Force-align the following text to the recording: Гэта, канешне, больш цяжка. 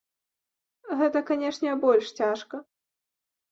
Гэта, 1.01 1.17
канешне, 1.29 1.77
больш 1.85 2.05
цяжка. 2.23 2.55